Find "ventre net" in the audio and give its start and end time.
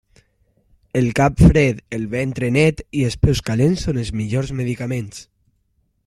2.15-2.81